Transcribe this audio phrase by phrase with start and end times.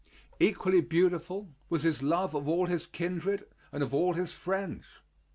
[0.39, 4.83] Equally beautiful was his love of all his kindred and of all his friends.